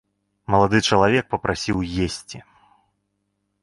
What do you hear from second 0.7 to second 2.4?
чалавек папрасіў есці.